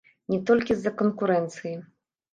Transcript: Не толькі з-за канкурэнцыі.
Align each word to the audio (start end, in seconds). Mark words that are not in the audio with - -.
Не 0.35 0.39
толькі 0.49 0.77
з-за 0.79 0.93
канкурэнцыі. 1.03 1.75